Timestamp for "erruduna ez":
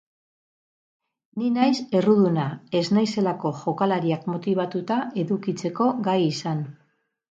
1.99-2.83